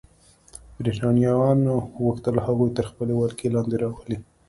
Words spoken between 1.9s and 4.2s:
غوښتل هغوی تر خپلې ولکې لاندې راولي.